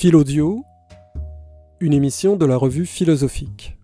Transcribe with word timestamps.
Philaudio, 0.00 0.64
une 1.80 1.92
émission 1.92 2.36
de 2.36 2.46
la 2.46 2.56
revue 2.56 2.86
philosophique. 2.86 3.76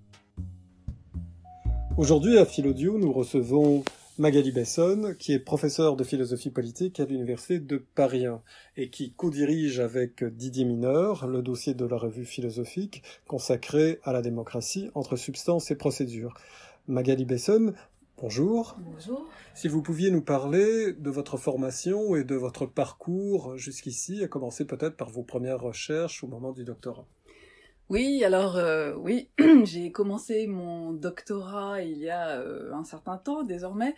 Aujourd'hui 1.97 2.39
à 2.39 2.45
Philaudio, 2.45 2.99
nous 3.01 3.13
recevons 3.13 3.83
Magali 4.19 4.53
Besson, 4.53 5.17
qui 5.19 5.33
est 5.33 5.41
professeure 5.41 5.97
de 5.97 6.05
philosophie 6.05 6.51
politique 6.51 7.01
à 7.01 7.05
l'université 7.05 7.59
de 7.59 7.85
Paris 7.97 8.27
1 8.27 8.41
et 8.77 8.91
qui 8.91 9.13
co-dirige 9.13 9.81
avec 9.81 10.23
Didier 10.23 10.65
Mineur 10.65 11.27
le 11.27 11.43
dossier 11.43 11.75
de 11.75 11.85
la 11.85 11.97
revue 11.97 12.27
philosophique 12.27 13.03
consacré 13.27 13.99
à 14.05 14.13
la 14.13 14.23
démocratie 14.23 14.91
entre 14.95 15.17
substance 15.17 15.73
et 15.73 15.75
procédure. 15.75 16.35
Magali 16.87 17.25
Besson, 17.25 17.73
bonjour. 18.19 18.77
Bonjour. 18.79 19.29
Si 19.55 19.69
vous 19.69 19.83
pouviez 19.83 20.11
nous 20.11 20.23
parler 20.23 20.93
de 20.93 21.11
votre 21.11 21.37
formation 21.37 22.17
et 22.17 22.25
de 22.25 22.35
votre 22.35 22.67
parcours 22.67 23.57
jusqu'ici, 23.57 24.23
à 24.25 24.29
commencer 24.29 24.65
peut-être 24.65 24.97
par 24.97 25.11
vos 25.11 25.23
premières 25.23 25.61
recherches 25.61 26.25
au 26.25 26.27
moment 26.27 26.53
du 26.53 26.65
doctorat. 26.65 27.07
Oui, 27.91 28.25
alors 28.25 28.57
euh, 28.57 28.95
oui, 28.97 29.29
j'ai 29.65 29.93
commencé 29.93 30.47
mon 30.47 30.95
doctorat 30.95 31.83
il 31.83 31.99
y 31.99 32.09
a 32.09 32.39
euh, 32.39 32.73
un 32.73 32.83
certain 32.83 33.19
temps 33.19 33.43
désormais, 33.43 33.95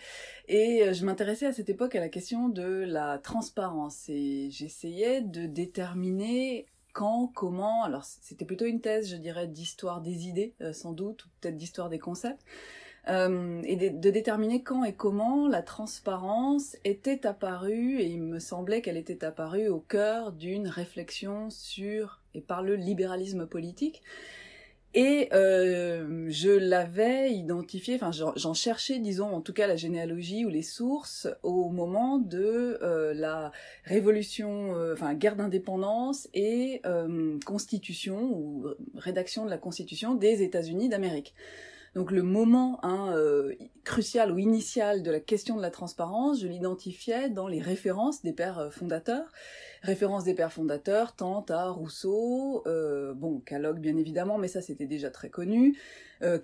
et 0.48 0.82
euh, 0.82 0.92
je 0.92 1.04
m'intéressais 1.04 1.46
à 1.46 1.52
cette 1.52 1.70
époque 1.70 1.94
à 1.94 2.00
la 2.00 2.08
question 2.08 2.48
de 2.48 2.84
la 2.84 3.18
transparence, 3.18 4.08
et 4.08 4.48
j'essayais 4.50 5.20
de 5.20 5.46
déterminer 5.46 6.66
quand, 6.94 7.30
comment, 7.32 7.84
alors 7.84 8.04
c'était 8.04 8.44
plutôt 8.44 8.64
une 8.64 8.80
thèse, 8.80 9.08
je 9.08 9.16
dirais, 9.16 9.46
d'histoire 9.46 10.00
des 10.00 10.26
idées, 10.26 10.54
sans 10.72 10.92
doute, 10.92 11.26
ou 11.26 11.28
peut-être 11.40 11.56
d'histoire 11.56 11.88
des 11.88 12.00
concepts, 12.00 12.42
euh, 13.08 13.62
et 13.64 13.76
de, 13.76 14.10
déterminer 14.10 14.62
quand 14.62 14.82
et 14.82 14.92
comment 14.92 15.46
la 15.46 15.62
transparence 15.62 16.76
était 16.84 17.24
apparue, 17.26 18.00
et 18.00 18.06
il 18.06 18.20
me 18.20 18.40
semblait 18.40 18.82
qu'elle 18.82 18.96
était 18.96 19.24
apparue 19.24 19.68
au 19.68 19.78
cœur 19.78 20.32
d'une 20.32 20.66
réflexion 20.66 21.48
sur 21.50 22.20
et 22.34 22.40
par 22.40 22.62
le 22.62 22.74
libéralisme 22.74 23.46
politique. 23.46 24.02
Et 24.94 25.28
euh, 25.34 26.26
je 26.30 26.50
l'avais 26.50 27.30
identifié, 27.32 27.96
enfin 27.96 28.10
j'en 28.12 28.54
cherchais, 28.54 28.98
disons, 28.98 29.28
en 29.28 29.42
tout 29.42 29.52
cas 29.52 29.66
la 29.66 29.76
généalogie 29.76 30.46
ou 30.46 30.48
les 30.48 30.62
sources 30.62 31.28
au 31.42 31.68
moment 31.68 32.18
de 32.18 32.78
euh, 32.82 33.12
la 33.12 33.52
révolution, 33.84 34.74
enfin 34.92 35.14
guerre 35.14 35.36
d'indépendance 35.36 36.28
et 36.34 36.80
constitution 37.44 38.32
ou 38.32 38.66
rédaction 38.96 39.44
de 39.44 39.50
la 39.50 39.58
constitution 39.58 40.14
des 40.14 40.42
États-Unis 40.42 40.88
d'Amérique. 40.88 41.34
Donc 41.96 42.10
le 42.10 42.22
moment 42.22 42.78
hein, 42.82 43.10
euh, 43.16 43.54
crucial 43.82 44.30
ou 44.30 44.38
initial 44.38 45.02
de 45.02 45.10
la 45.10 45.18
question 45.18 45.56
de 45.56 45.62
la 45.62 45.70
transparence, 45.70 46.42
je 46.42 46.46
l'identifiais 46.46 47.30
dans 47.30 47.48
les 47.48 47.58
références 47.58 48.20
des 48.20 48.34
pères 48.34 48.58
euh, 48.58 48.68
fondateurs. 48.68 49.32
Références 49.86 50.24
des 50.24 50.34
pères 50.34 50.52
fondateurs 50.52 51.14
tant 51.14 51.44
à 51.48 51.70
Rousseau, 51.70 52.64
euh, 52.66 53.14
bon, 53.14 53.38
Kellogg 53.38 53.78
bien 53.78 53.96
évidemment, 53.96 54.36
mais 54.36 54.48
ça 54.48 54.60
c'était 54.60 54.86
déjà 54.86 55.10
très 55.10 55.30
connu, 55.30 55.78
euh, 56.22 56.38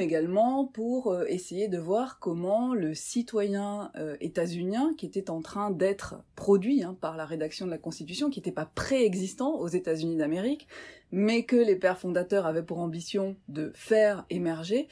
également, 0.00 0.66
pour 0.66 1.12
euh, 1.12 1.24
essayer 1.28 1.68
de 1.68 1.78
voir 1.78 2.18
comment 2.18 2.74
le 2.74 2.94
citoyen 2.94 3.92
euh, 3.96 4.16
états-unien, 4.20 4.94
qui 4.98 5.06
était 5.06 5.30
en 5.30 5.42
train 5.42 5.70
d'être 5.70 6.16
produit 6.34 6.82
hein, 6.82 6.96
par 7.00 7.16
la 7.16 7.24
rédaction 7.24 7.66
de 7.66 7.70
la 7.70 7.78
Constitution, 7.78 8.30
qui 8.30 8.40
n'était 8.40 8.50
pas 8.50 8.68
préexistant 8.74 9.54
aux 9.60 9.68
États-Unis 9.68 10.16
d'Amérique, 10.16 10.66
mais 11.12 11.44
que 11.44 11.56
les 11.56 11.76
pères 11.76 11.98
fondateurs 11.98 12.46
avaient 12.46 12.64
pour 12.64 12.80
ambition 12.80 13.36
de 13.48 13.70
faire 13.74 14.26
émerger, 14.28 14.88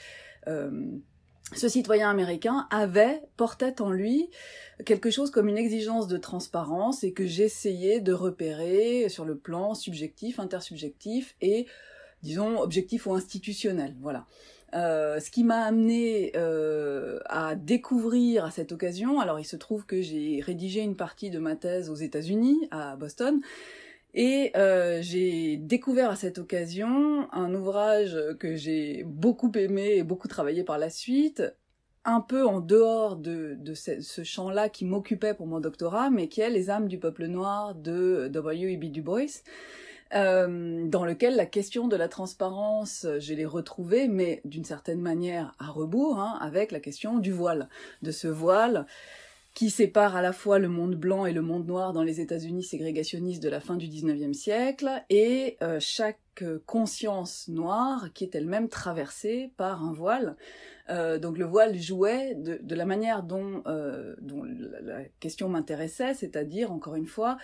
ce 1.55 1.69
citoyen 1.69 2.11
américain 2.11 2.67
avait, 2.71 3.23
portait 3.37 3.81
en 3.81 3.91
lui 3.91 4.31
quelque 4.85 5.11
chose 5.11 5.31
comme 5.31 5.49
une 5.49 5.59
exigence 5.59 6.09
de 6.09 6.17
transparence 6.17 7.05
et 7.05 7.13
que 7.13 7.27
j'essayais 7.27 8.01
de 8.01 8.13
repérer 8.13 9.09
sur 9.09 9.25
le 9.25 9.37
plan 9.37 9.75
subjectif, 9.75 10.41
intersubjectif 10.41 11.37
et, 11.41 11.67
disons, 12.23 12.61
objectif 12.61 13.07
ou 13.07 13.15
institutionnel. 13.15 13.95
Voilà. 14.01 14.27
Euh, 14.75 15.21
ce 15.21 15.31
qui 15.31 15.45
m'a 15.45 15.65
amené 15.65 16.33
euh, 16.35 17.21
à 17.27 17.55
découvrir 17.55 18.45
à 18.45 18.51
cette 18.51 18.73
occasion, 18.73 19.21
alors 19.21 19.39
il 19.39 19.45
se 19.45 19.57
trouve 19.57 19.87
que 19.87 20.03
j'ai 20.03 20.41
rédigé 20.45 20.81
une 20.81 20.97
partie 20.97 21.31
de 21.31 21.39
ma 21.39 21.55
thèse 21.55 21.89
aux 21.89 21.95
États-Unis, 21.95 22.67
à 22.73 22.97
Boston, 22.97 23.41
et 24.19 24.51
euh, 24.57 25.01
j'ai 25.03 25.59
découvert 25.59 26.09
à 26.09 26.17
cette 26.17 26.39
occasion 26.39 27.31
un 27.33 27.55
ouvrage 27.55 28.19
que 28.41 28.57
j'ai 28.57 29.05
beaucoup 29.05 29.53
aimé 29.55 29.97
et 29.97 30.03
beaucoup 30.05 30.27
travaillé 30.27 30.65
par 30.65 30.79
la 30.79 30.89
suite, 30.89 31.43
un 32.07 32.23
peu 32.23 32.47
en 32.47 32.61
dehors 32.61 33.17
de, 33.17 33.59
ce 33.75 34.25
champ-là 34.25 34.71
qui 34.71 34.87
m'occupait 34.87 35.35
pour 35.35 35.47
mon 35.47 35.61
doctorat, 35.61 36.09
mais 36.09 36.29
qui 36.29 36.41
est 36.41 36.49
Les 36.49 36.71
âmes 36.71 36.89
du 36.89 36.99
peuple 36.99 37.27
noir 37.27 37.75
de 37.75 38.29
W.E.B. 38.33 38.87
Du 38.87 39.03
Bois. 39.03 39.21
Euh, 40.15 40.87
dans 40.87 41.05
lequel 41.05 41.37
la 41.37 41.47
question 41.47 41.87
de 41.87 41.97
la 41.97 42.09
transparence, 42.09 43.07
je 43.19 43.35
l'ai 43.35 43.45
retrouvée, 43.45 44.09
mais 44.09 44.41
d'une 44.47 44.65
certaine 44.65 45.03
manière 45.03 45.55
à 45.59 45.67
rebours, 45.67 46.21
hein, 46.21 46.39
avec 46.41 46.73
la 46.73 46.81
question 46.81 47.19
du 47.19 47.33
voile, 47.33 47.69
de 48.01 48.13
ce 48.13 48.29
voile 48.29 48.87
qui 49.57 49.71
sépare 49.71 50.15
à 50.17 50.21
la 50.21 50.35
fois 50.35 50.59
le 50.59 50.69
monde 50.69 50.97
blanc 50.97 51.25
et 51.25 51.33
le 51.33 51.41
monde 51.41 51.67
noir 51.67 51.95
dans 51.95 52.03
les 52.03 52.21
États-Unis 52.21 52.63
ségrégationnistes 52.63 53.43
de 53.43 53.49
la 53.49 53.59
fin 53.59 53.77
du 53.77 53.89
XIXe 53.89 54.37
siècle, 54.37 54.91
et 55.09 55.57
euh, 55.63 55.79
chaque 55.81 56.45
conscience 56.67 57.49
noire 57.49 58.11
qui 58.13 58.25
est 58.25 58.35
elle-même 58.35 58.69
traversée 58.69 59.55
par 59.57 59.83
un 59.83 59.95
voile. 59.95 60.37
Euh, 60.91 61.19
donc 61.19 61.39
le 61.39 61.47
voile 61.47 61.75
jouait 61.79 62.35
de, 62.35 62.75
la 62.75 62.85
manière 62.85 63.23
dont, 63.23 63.63
euh, 63.67 64.15
dont 64.21 64.43
la, 64.45 65.05
question 65.21 65.49
m'intéressait, 65.49 66.13
c'est-à-dire, 66.13 66.71
encore 66.71 66.95
une 66.95 67.07
fois, 67.07 67.39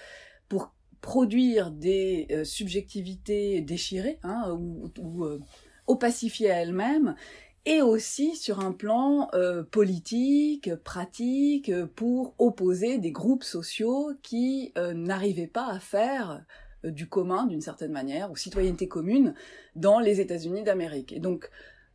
pour 0.51 0.75
produire 1.01 1.71
des 1.71 2.27
euh, 2.31 2.45
subjectivités 2.45 3.63
déchirées 3.63 4.19
hein, 4.23 4.53
ou, 4.53 4.93
ou 4.99 5.25
euh, 5.25 5.41
opacifiées 5.87 6.51
à 6.51 6.61
elles-mêmes, 6.61 7.17
et 7.65 7.81
aussi 7.81 8.35
sur 8.35 8.61
un 8.61 8.73
plan 8.73 9.29
euh, 9.35 9.63
politique, 9.63 10.75
pratique, 10.83 11.71
pour 11.95 12.35
opposer 12.39 12.99
des 12.99 13.13
groupes 13.13 13.45
sociaux 13.45 14.13
qui 14.23 14.73
euh, 14.77 14.95
n'arrivaient 14.95 15.47
pas 15.47 15.69
à 15.69 15.79
faire 15.79 16.45
euh, 16.85 16.91
du 16.91 17.09
commun, 17.09 17.47
d'une 17.47 17.61
certaine 17.61 17.93
manière, 17.93 18.33
ou 18.33 18.37
citoyenneté 18.37 18.89
commune, 18.89 19.35
dans 19.77 20.01
les 20.01 20.21
États-Unis 20.21 20.65
d'Amérique. 20.65 21.13
Et 21.13 21.21
donc, 21.21 21.51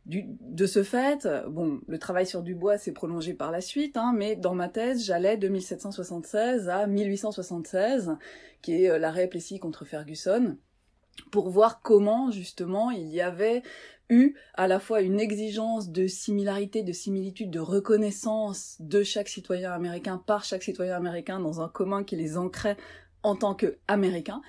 du, 0.06 0.24
de 0.40 0.64
ce 0.64 0.82
fait, 0.82 1.28
bon, 1.50 1.80
le 1.86 1.98
travail 1.98 2.26
sur 2.26 2.42
Dubois 2.42 2.78
s'est 2.78 2.92
prolongé 2.92 3.34
par 3.34 3.50
la 3.50 3.60
suite, 3.60 3.98
hein, 3.98 4.14
mais 4.16 4.36
dans 4.36 4.54
ma 4.54 4.70
thèse, 4.70 5.04
j'allais 5.04 5.36
de 5.36 5.48
1776 5.48 6.70
à 6.70 6.86
1876, 6.86 8.16
qui 8.62 8.84
est 8.84 8.98
l'arrêt 8.98 9.28
Plessis 9.28 9.58
contre 9.58 9.84
Ferguson, 9.84 10.56
pour 11.30 11.50
voir 11.50 11.82
comment 11.82 12.30
justement 12.30 12.90
il 12.90 13.08
y 13.08 13.20
avait 13.20 13.62
eu 14.10 14.34
à 14.54 14.68
la 14.68 14.80
fois 14.80 15.00
une 15.00 15.20
exigence 15.20 15.90
de 15.90 16.06
similarité, 16.06 16.82
de 16.82 16.92
similitude, 16.92 17.50
de 17.50 17.60
reconnaissance 17.60 18.76
de 18.80 19.02
chaque 19.02 19.28
citoyen 19.28 19.72
américain 19.72 20.22
par 20.24 20.44
chaque 20.44 20.62
citoyen 20.62 20.96
américain 20.96 21.40
dans 21.40 21.60
un 21.60 21.68
commun 21.68 22.04
qui 22.04 22.16
les 22.16 22.36
ancrait 22.36 22.76
en 23.22 23.36
tant 23.36 23.54
qu'américains, 23.54 24.40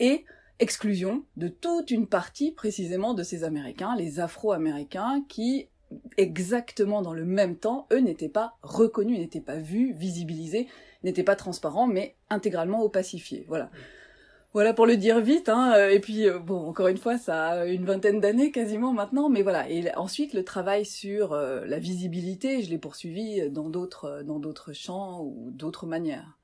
et 0.00 0.24
exclusion 0.58 1.24
de 1.36 1.48
toute 1.48 1.90
une 1.90 2.06
partie 2.06 2.52
précisément 2.52 3.14
de 3.14 3.22
ces 3.22 3.44
Américains, 3.44 3.94
les 3.96 4.20
Afro-Américains, 4.20 5.24
qui 5.28 5.68
exactement 6.16 7.00
dans 7.00 7.14
le 7.14 7.24
même 7.24 7.56
temps, 7.56 7.86
eux 7.92 8.00
n'étaient 8.00 8.28
pas 8.28 8.58
reconnus, 8.62 9.18
n'étaient 9.18 9.40
pas 9.40 9.56
vus, 9.56 9.94
visibilisés, 9.94 10.68
n'étaient 11.02 11.22
pas 11.22 11.36
transparents, 11.36 11.86
mais 11.86 12.16
intégralement 12.28 12.82
opacifiés. 12.82 13.44
Voilà. 13.48 13.70
Voilà 14.58 14.74
pour 14.74 14.86
le 14.86 14.96
dire 14.96 15.20
vite, 15.20 15.48
hein. 15.48 15.88
Et 15.88 16.00
puis 16.00 16.28
euh, 16.28 16.40
bon, 16.40 16.66
encore 16.66 16.88
une 16.88 16.96
fois, 16.96 17.16
ça 17.16 17.46
a 17.46 17.66
une 17.66 17.84
vingtaine 17.84 18.18
d'années 18.18 18.50
quasiment 18.50 18.92
maintenant, 18.92 19.28
mais 19.28 19.42
voilà. 19.42 19.70
Et 19.70 19.94
ensuite, 19.94 20.34
le 20.34 20.42
travail 20.42 20.84
sur 20.84 21.32
euh, 21.32 21.64
la 21.64 21.78
visibilité, 21.78 22.60
je 22.64 22.68
l'ai 22.68 22.78
poursuivi 22.78 23.52
dans 23.52 23.68
d'autres 23.68 24.24
dans 24.24 24.40
d'autres 24.40 24.72
champs 24.72 25.22
ou 25.22 25.52
d'autres 25.52 25.86
manières. 25.86 26.40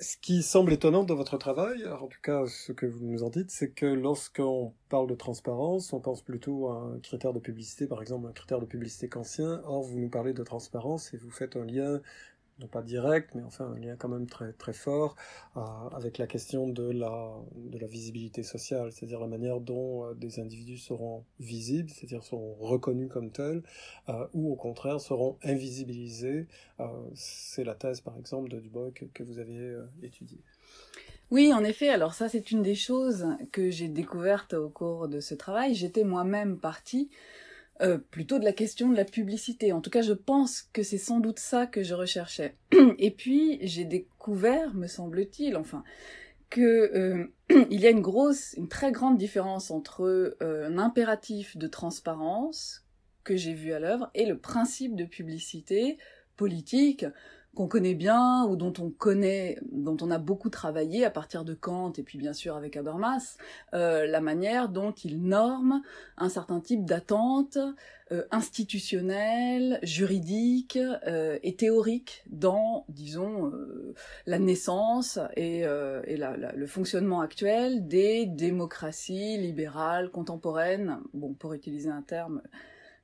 Ce 0.00 0.16
qui 0.16 0.42
semble 0.42 0.72
étonnant 0.72 1.04
dans 1.04 1.16
votre 1.16 1.36
travail, 1.36 1.86
en 1.86 2.06
tout 2.06 2.20
cas 2.22 2.46
ce 2.46 2.72
que 2.72 2.86
vous 2.86 3.04
nous 3.04 3.22
en 3.22 3.28
dites, 3.28 3.50
c'est 3.50 3.70
que 3.70 3.84
lorsqu'on 3.84 4.72
parle 4.88 5.06
de 5.06 5.14
transparence, 5.14 5.92
on 5.92 6.00
pense 6.00 6.22
plutôt 6.22 6.68
à 6.68 6.94
un 6.94 6.98
critère 6.98 7.34
de 7.34 7.40
publicité, 7.40 7.86
par 7.86 8.00
exemple 8.00 8.26
un 8.26 8.32
critère 8.32 8.58
de 8.58 8.64
publicité 8.64 9.10
kantien. 9.10 9.60
Or, 9.66 9.82
vous 9.82 9.98
nous 9.98 10.08
parlez 10.08 10.32
de 10.32 10.42
transparence 10.42 11.12
et 11.12 11.18
vous 11.18 11.30
faites 11.30 11.56
un 11.56 11.66
lien 11.66 12.00
non 12.60 12.68
pas 12.68 12.82
direct, 12.82 13.30
mais 13.34 13.42
enfin 13.42 13.66
un 13.66 13.78
lien 13.78 13.96
quand 13.96 14.08
même 14.08 14.26
très 14.26 14.52
très 14.52 14.72
fort 14.72 15.16
euh, 15.56 15.60
avec 15.92 16.18
la 16.18 16.26
question 16.26 16.68
de 16.68 16.88
la 16.90 17.32
de 17.56 17.78
la 17.78 17.86
visibilité 17.86 18.42
sociale, 18.42 18.92
c'est-à-dire 18.92 19.20
la 19.20 19.26
manière 19.26 19.60
dont 19.60 20.04
euh, 20.04 20.14
des 20.14 20.38
individus 20.38 20.78
seront 20.78 21.24
visibles, 21.40 21.90
c'est-à-dire 21.90 22.22
seront 22.22 22.54
reconnus 22.54 23.08
comme 23.10 23.30
tels, 23.30 23.62
euh, 24.08 24.26
ou 24.34 24.52
au 24.52 24.56
contraire 24.56 25.00
seront 25.00 25.36
invisibilisés. 25.42 26.46
C'est 27.14 27.64
la 27.64 27.74
thèse 27.74 28.00
par 28.00 28.16
exemple 28.18 28.48
de 28.50 28.58
Dubois 28.58 28.90
que, 28.92 29.22
vous 29.22 29.38
avez 29.38 29.76
étudiée. 30.02 30.40
Oui, 31.30 31.52
en 31.52 31.64
effet. 31.64 31.88
Alors 31.88 32.14
ça, 32.14 32.28
c'est 32.28 32.50
une 32.50 32.62
des 32.62 32.74
choses 32.74 33.26
que 33.52 33.70
j'ai 33.70 33.88
découvertes 33.88 34.54
au 34.54 34.68
cours 34.68 35.08
de 35.08 35.20
ce 35.20 35.34
travail. 35.34 35.74
J'étais 35.74 36.04
moi-même 36.04 36.58
partie 36.58 37.10
euh, 37.82 37.98
plutôt 37.98 38.38
de 38.38 38.44
la 38.44 38.52
question 38.52 38.90
de 38.90 38.96
la 38.96 39.04
publicité. 39.04 39.72
En 39.72 39.80
tout 39.80 39.90
cas, 39.90 40.02
je 40.02 40.12
pense 40.12 40.62
que 40.72 40.82
c'est 40.82 40.98
sans 40.98 41.20
doute 41.20 41.38
ça 41.38 41.66
que 41.66 41.82
je 41.82 41.94
recherchais. 41.94 42.56
Et 42.98 43.10
puis, 43.10 43.58
j'ai 43.62 43.84
découvert, 43.84 44.74
me 44.74 44.86
semble-t-il, 44.86 45.56
enfin, 45.56 45.84
que 46.50 47.28
il 47.70 47.80
y 47.80 47.86
a 47.86 47.90
une 47.90 48.00
grosse, 48.00 48.54
une 48.56 48.68
très 48.68 48.92
grande 48.92 49.18
différence 49.18 49.70
entre 49.70 50.36
un 50.40 50.78
impératif 50.78 51.56
de 51.56 51.66
transparence 51.66 52.84
que 53.24 53.36
j'ai 53.36 53.54
vu 53.54 53.72
à 53.72 53.80
l'œuvre 53.80 54.10
et 54.14 54.26
le 54.26 54.38
principe 54.38 54.94
de 54.94 55.04
publicité 55.04 55.98
politique 56.36 57.06
qu'on 57.54 57.68
connaît 57.68 57.94
bien 57.94 58.44
ou 58.44 58.56
dont 58.56 58.72
on 58.78 58.90
connaît, 58.90 59.58
dont 59.70 59.96
on 60.00 60.10
a 60.10 60.18
beaucoup 60.18 60.50
travaillé 60.50 61.04
à 61.04 61.10
partir 61.10 61.44
de 61.44 61.54
Kant 61.54 61.92
et 61.96 62.02
puis 62.02 62.18
bien 62.18 62.32
sûr 62.32 62.56
avec 62.56 62.76
Habermas, 62.76 63.36
euh, 63.74 64.06
la 64.06 64.20
manière 64.20 64.68
dont 64.68 64.92
il 64.92 65.22
norme 65.22 65.82
un 66.16 66.28
certain 66.28 66.60
type 66.60 66.84
d'attente 66.84 67.58
euh, 68.12 68.22
institutionnelle, 68.30 69.78
juridique 69.82 70.78
euh, 71.06 71.38
et 71.42 71.56
théorique 71.56 72.22
dans, 72.26 72.84
disons, 72.90 73.46
euh, 73.46 73.94
la 74.26 74.38
naissance 74.38 75.18
et, 75.36 75.60
et 75.60 76.16
la, 76.16 76.36
la, 76.36 76.52
le 76.52 76.66
fonctionnement 76.66 77.22
actuel 77.22 77.88
des 77.88 78.26
démocraties 78.26 79.38
libérales 79.38 80.10
contemporaines, 80.10 80.98
bon, 81.14 81.32
pour 81.32 81.54
utiliser 81.54 81.88
un 81.88 82.02
terme 82.02 82.42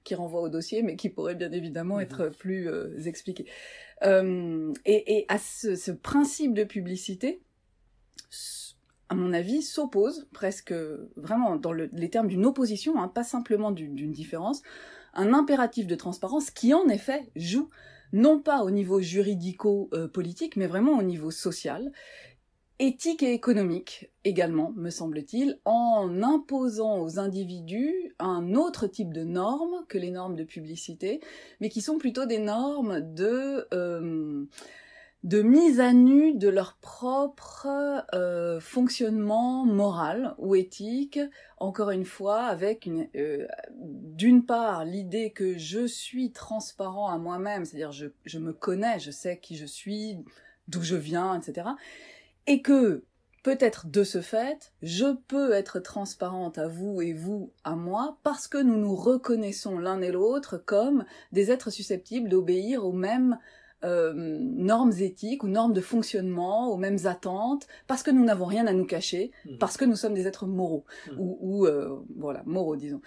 qui 0.04 0.14
renvoie 0.14 0.40
au 0.40 0.48
dossier, 0.48 0.82
mais 0.82 0.96
qui 0.96 1.08
pourrait 1.08 1.34
bien 1.34 1.52
évidemment 1.52 1.96
mmh 1.96 2.02
être 2.02 2.28
plus 2.28 2.68
expliqué. 3.06 3.46
Euh, 4.02 4.72
et, 4.86 5.18
et, 5.18 5.26
à 5.28 5.38
ce, 5.38 5.76
ce, 5.76 5.90
principe 5.90 6.54
de 6.54 6.64
publicité, 6.64 7.42
à 9.08 9.14
mon 9.14 9.32
avis, 9.32 9.62
s'oppose 9.62 10.28
presque 10.32 10.74
vraiment 11.16 11.56
dans 11.56 11.72
le, 11.72 11.90
les 11.92 12.08
termes 12.08 12.28
d'une 12.28 12.46
opposition, 12.46 13.00
hein, 13.00 13.08
pas 13.08 13.24
simplement 13.24 13.72
d'une 13.72 14.12
différence, 14.12 14.62
un 15.14 15.34
impératif 15.34 15.86
de 15.86 15.94
transparence 15.96 16.50
qui 16.50 16.72
en 16.72 16.88
effet 16.88 17.30
joue 17.36 17.68
non 18.12 18.40
pas 18.40 18.62
au 18.62 18.70
niveau 18.70 19.00
juridico-politique, 19.00 20.56
mais 20.56 20.66
vraiment 20.66 20.98
au 20.98 21.02
niveau 21.02 21.30
social, 21.30 21.92
éthique 22.80 23.22
et 23.22 23.34
économique 23.34 24.10
également, 24.24 24.72
me 24.74 24.88
semble-t-il, 24.88 25.60
en 25.66 26.22
imposant 26.22 27.02
aux 27.02 27.18
individus 27.18 28.14
un 28.18 28.54
autre 28.54 28.86
type 28.86 29.12
de 29.12 29.22
normes 29.22 29.84
que 29.88 29.98
les 29.98 30.10
normes 30.10 30.34
de 30.34 30.44
publicité, 30.44 31.20
mais 31.60 31.68
qui 31.68 31.82
sont 31.82 31.98
plutôt 31.98 32.24
des 32.24 32.38
normes 32.38 33.00
de 33.14 33.68
euh, 33.74 34.46
mise 35.22 35.78
à 35.78 35.92
nu 35.92 36.34
de 36.34 36.48
leur 36.48 36.78
propre 36.80 37.68
euh, 38.14 38.60
fonctionnement 38.60 39.66
moral 39.66 40.34
ou 40.38 40.54
éthique, 40.54 41.20
encore 41.58 41.90
une 41.90 42.06
fois, 42.06 42.44
avec 42.44 42.88
euh, 43.14 43.46
d'une 43.78 44.46
part 44.46 44.86
l'idée 44.86 45.32
que 45.32 45.58
je 45.58 45.86
suis 45.86 46.32
transparent 46.32 47.08
à 47.08 47.18
moi-même, 47.18 47.66
c'est-à-dire 47.66 47.92
je 47.92 48.38
me 48.38 48.54
connais, 48.54 48.98
je 48.98 49.10
sais 49.10 49.38
qui 49.38 49.56
je 49.56 49.66
suis, 49.66 50.16
d'où 50.66 50.80
je 50.80 50.96
viens, 50.96 51.38
etc 51.38 51.66
et 52.46 52.62
que 52.62 53.04
peut-être 53.42 53.86
de 53.88 54.04
ce 54.04 54.20
fait, 54.20 54.72
je 54.82 55.14
peux 55.28 55.52
être 55.52 55.80
transparente 55.80 56.58
à 56.58 56.68
vous 56.68 57.00
et 57.00 57.12
vous 57.12 57.52
à 57.64 57.74
moi 57.74 58.18
parce 58.22 58.48
que 58.48 58.58
nous 58.58 58.76
nous 58.76 58.94
reconnaissons 58.94 59.78
l'un 59.78 60.00
et 60.02 60.12
l'autre 60.12 60.58
comme 60.58 61.04
des 61.32 61.50
êtres 61.50 61.70
susceptibles 61.70 62.28
d'obéir 62.28 62.84
aux 62.84 62.92
mêmes 62.92 63.38
euh, 63.82 64.12
normes 64.14 64.92
éthiques 64.98 65.42
ou 65.42 65.48
normes 65.48 65.72
de 65.72 65.80
fonctionnement, 65.80 66.70
aux 66.70 66.76
mêmes 66.76 66.98
attentes, 67.06 67.66
parce 67.86 68.02
que 68.02 68.10
nous 68.10 68.24
n'avons 68.24 68.44
rien 68.44 68.66
à 68.66 68.74
nous 68.74 68.84
cacher, 68.84 69.30
mmh. 69.46 69.56
parce 69.56 69.78
que 69.78 69.86
nous 69.86 69.96
sommes 69.96 70.12
des 70.12 70.26
êtres 70.26 70.46
moraux, 70.46 70.84
mmh. 71.06 71.18
ou, 71.18 71.38
ou 71.40 71.66
euh, 71.66 71.98
voilà, 72.16 72.42
moraux 72.44 72.76
disons. 72.76 73.00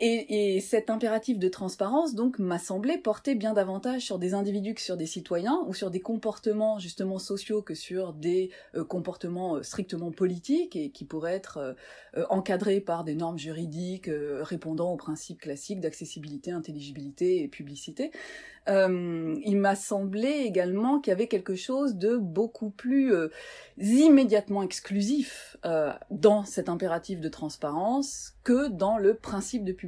Et, 0.00 0.56
et, 0.56 0.60
cet 0.60 0.90
impératif 0.90 1.38
de 1.38 1.48
transparence, 1.48 2.14
donc, 2.14 2.40
m'a 2.40 2.58
semblé 2.58 2.98
porter 2.98 3.36
bien 3.36 3.52
davantage 3.52 4.02
sur 4.02 4.18
des 4.18 4.34
individus 4.34 4.74
que 4.74 4.80
sur 4.80 4.96
des 4.96 5.06
citoyens, 5.06 5.60
ou 5.66 5.74
sur 5.74 5.90
des 5.90 6.00
comportements 6.00 6.78
justement 6.80 7.18
sociaux 7.18 7.62
que 7.62 7.74
sur 7.74 8.12
des 8.12 8.50
euh, 8.74 8.84
comportements 8.84 9.56
euh, 9.56 9.62
strictement 9.62 10.10
politiques 10.10 10.74
et 10.74 10.90
qui 10.90 11.04
pourraient 11.04 11.34
être 11.34 11.76
euh, 12.16 12.24
encadrés 12.28 12.80
par 12.80 13.04
des 13.04 13.14
normes 13.14 13.38
juridiques 13.38 14.10
répondant 14.40 14.92
aux 14.92 14.96
principes 14.96 15.40
classiques 15.40 15.80
d'accessibilité, 15.80 16.50
intelligibilité 16.50 17.42
et 17.42 17.48
publicité. 17.48 18.10
Il 18.66 19.56
m'a 19.58 19.76
semblé 19.76 20.28
également 20.28 20.98
qu'il 20.98 21.10
y 21.10 21.12
avait 21.12 21.26
quelque 21.26 21.54
chose 21.54 21.96
de 21.96 22.16
beaucoup 22.16 22.70
plus 22.70 23.12
immédiatement 23.78 24.62
exclusif 24.62 25.58
dans 26.10 26.44
cet 26.44 26.70
impératif 26.70 27.20
de 27.20 27.28
transparence 27.28 28.32
que 28.42 28.68
dans 28.68 28.96
le 28.96 29.14
principe 29.14 29.64
de 29.64 29.72
publicité 29.72 29.83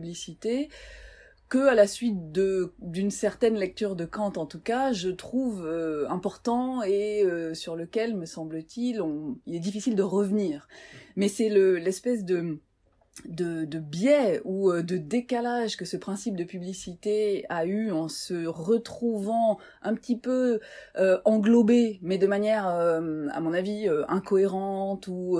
que 1.49 1.69
à 1.69 1.75
la 1.75 1.87
suite 1.87 2.33
d'une 2.33 3.11
certaine 3.11 3.55
lecture 3.55 3.95
de 3.95 4.05
Kant 4.05 4.33
en 4.37 4.47
tout 4.47 4.61
cas, 4.61 4.93
je 4.93 5.11
trouve 5.11 5.65
important 6.09 6.83
et 6.83 7.25
sur 7.55 7.77
lequel 7.77 8.17
me 8.17 8.27
semble-t-il 8.27 9.01
il 9.47 9.55
est 9.55 9.61
difficile 9.61 9.95
de 9.95 10.03
revenir. 10.03 10.67
Mais 11.15 11.29
c'est 11.29 11.49
le 11.49 11.77
l'espèce 11.77 12.25
de 12.25 13.79
biais 13.79 14.41
ou 14.45 14.71
euh, 14.71 14.83
de 14.83 14.97
décalage 14.97 15.77
que 15.77 15.85
ce 15.85 15.97
principe 15.97 16.37
de 16.37 16.45
publicité 16.45 17.45
a 17.49 17.67
eu 17.67 17.91
en 17.91 18.09
se 18.09 18.47
retrouvant 18.47 19.59
un 19.83 19.95
petit 19.95 20.19
peu 20.19 20.61
euh, 20.97 21.19
englobé, 21.25 21.99
mais 22.03 22.19
de 22.19 22.27
manière, 22.27 22.69
euh, 22.69 23.27
à 23.33 23.41
mon 23.41 23.53
avis, 23.53 23.89
incohérente 24.09 25.09
ou 25.09 25.39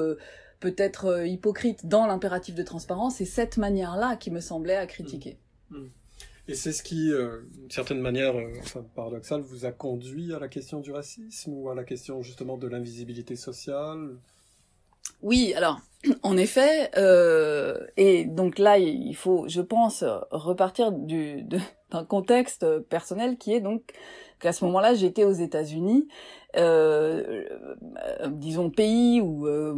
peut-être 0.61 1.27
hypocrite 1.27 1.87
dans 1.87 2.07
l'impératif 2.07 2.55
de 2.55 2.63
transparence, 2.63 3.17
c'est 3.17 3.25
cette 3.25 3.57
manière-là 3.57 4.17
qui 4.17 4.31
me 4.31 4.41
semblait 4.41 4.77
à 4.77 4.87
critiquer. 4.87 5.39
Mmh. 5.71 5.79
Mmh. 5.79 5.91
Et 6.49 6.55
c'est 6.55 6.73
ce 6.73 6.85
qui, 6.85 7.11
d'une 7.11 7.71
certaine 7.71 8.01
manière, 8.01 8.35
enfin, 8.61 8.85
paradoxale, 8.95 9.41
vous 9.41 9.65
a 9.65 9.73
conduit 9.73 10.33
à 10.33 10.39
la 10.39 10.47
question 10.47 10.79
du 10.79 10.93
racisme 10.93 11.53
ou 11.53 11.69
à 11.69 11.75
la 11.75 11.83
question 11.83 12.23
justement 12.23 12.57
de 12.57 12.69
l'invisibilité 12.69 13.35
sociale? 13.35 14.17
Oui, 15.23 15.55
alors, 15.55 15.81
en 16.23 16.37
effet, 16.37 16.91
euh, 16.97 17.87
et 17.97 18.25
donc 18.25 18.59
là, 18.59 18.79
il 18.79 19.15
faut, 19.15 19.49
je 19.49 19.61
pense, 19.61 20.05
repartir 20.31 20.93
du, 20.93 21.45
d'un 21.91 22.05
contexte 22.05 22.81
personnel 22.81 23.37
qui 23.39 23.53
est 23.55 23.61
donc 23.61 23.93
qu'à 24.41 24.53
ce 24.53 24.65
moment-là, 24.67 24.95
j'étais 24.95 25.25
aux 25.25 25.33
États-Unis, 25.33 26.09
euh, 26.57 27.45
euh 28.23 28.29
disons 28.29 28.71
pays 28.71 29.21
ou 29.21 29.47
euh, 29.47 29.75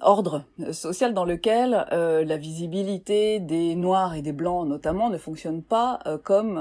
ordre 0.00 0.44
social 0.72 1.14
dans 1.14 1.24
lequel 1.24 1.86
euh, 1.92 2.24
la 2.24 2.36
visibilité 2.36 3.40
des 3.40 3.74
Noirs 3.74 4.14
et 4.14 4.22
des 4.22 4.32
Blancs 4.32 4.66
notamment 4.66 5.10
ne 5.10 5.18
fonctionne 5.18 5.62
pas 5.62 5.98
euh, 6.06 6.18
comme 6.18 6.56